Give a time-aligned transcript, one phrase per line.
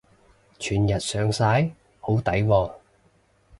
[0.57, 1.69] 全日上晒？
[1.99, 2.71] 好抵喎